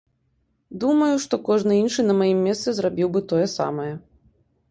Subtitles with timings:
[0.83, 3.93] Думаю, што кожны іншы на маім месцы зрабіў бы тое самае.